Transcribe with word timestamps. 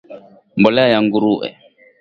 mbolea 0.59 0.87
ya 0.93 0.99
nguruwe 1.05 1.47